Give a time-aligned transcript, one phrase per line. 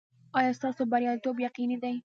[0.37, 1.93] ایا ستاسو بریالیتوب یقیني دی؟